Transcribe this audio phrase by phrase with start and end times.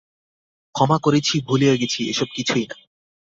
[0.75, 2.77] ক্ষমা করেছি, ভুলেও গেছি, এসব কিছুই না।